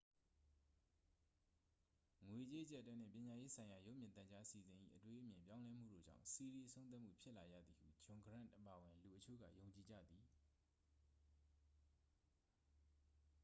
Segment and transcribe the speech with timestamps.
[2.27, 10.25] ငွေကြေးအကျပ်အတည်းနှင့် ပညာရေးဆိုင်ရာ ရုပ်မြင်သံကြား အစီအစဉ်၏ အတွေးအမြင် ပြောင်းလဲမှုတို့ကြောင့် စီးရီး အဆုံးသတ်မှုဖြစ်လာရသည်ဟု ဂျွန်ဂရန့်အပါအဝင် လူအချို့က ယုံကြည်ကြသည်